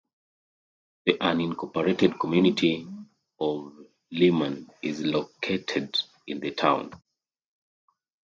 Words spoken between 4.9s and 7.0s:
located in the town.